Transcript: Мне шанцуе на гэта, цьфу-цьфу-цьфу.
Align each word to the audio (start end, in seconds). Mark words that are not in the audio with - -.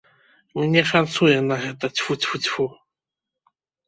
Мне 0.59 0.81
шанцуе 0.91 1.35
на 1.49 1.57
гэта, 1.65 1.85
цьфу-цьфу-цьфу. 1.97 2.65